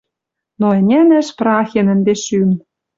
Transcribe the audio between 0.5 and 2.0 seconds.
Но ӹнянӓш пырахен